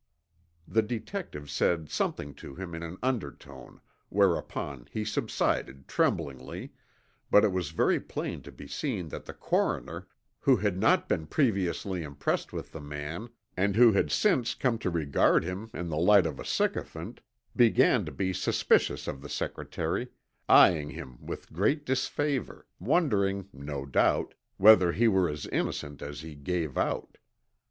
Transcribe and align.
The 0.67 0.81
detective 0.81 1.47
said 1.51 1.87
something 1.91 2.33
to 2.33 2.55
him 2.55 2.73
in 2.73 2.81
an 2.81 2.97
undertone, 3.03 3.81
whereupon 4.09 4.87
he 4.89 5.05
subsided 5.05 5.87
tremblingly, 5.87 6.73
but 7.29 7.43
it 7.43 7.51
was 7.51 7.69
very 7.69 7.99
plain 7.99 8.41
to 8.41 8.51
be 8.51 8.65
seen 8.67 9.09
that 9.09 9.25
the 9.25 9.33
coroner, 9.35 10.07
who 10.39 10.55
had 10.57 10.75
not 10.79 11.07
been 11.07 11.27
previously 11.27 12.01
impressed 12.01 12.51
with 12.51 12.71
the 12.71 12.81
man 12.81 13.29
and 13.55 13.75
who 13.75 13.91
had 13.91 14.09
since 14.09 14.55
come 14.55 14.79
to 14.79 14.89
regard 14.89 15.43
him 15.43 15.69
in 15.71 15.89
the 15.89 15.97
light 15.99 16.25
of 16.25 16.39
a 16.39 16.45
sycophant, 16.45 17.21
began 17.55 18.03
to 18.03 18.11
be 18.11 18.33
suspicious 18.33 19.07
of 19.07 19.21
the 19.21 19.29
secretary, 19.29 20.07
eyeing 20.49 20.89
him 20.89 21.23
with 21.23 21.53
great 21.53 21.85
disfavor, 21.85 22.65
wondering, 22.79 23.49
no 23.53 23.85
doubt, 23.85 24.33
whether 24.57 24.93
he 24.93 25.07
were 25.07 25.29
as 25.29 25.45
innocent 25.45 26.01
as 26.01 26.21
he 26.21 26.33
gave 26.33 26.75
out. 26.75 27.19